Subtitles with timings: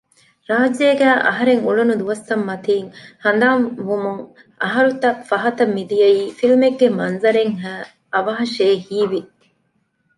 [0.49, 2.87] ރާއްޖޭގައި އަހަރެން އުޅުނު ދުވަސްތައް މަތީން
[3.23, 4.21] ހަނދާން ވުމުން
[4.61, 7.83] އަހަރުތައް ފަހަތަށް މިދިޔައީ ފިލްމެއްގެ މަންޒަރެއްހައި
[8.13, 9.21] އަވަހަށޭ ހީވި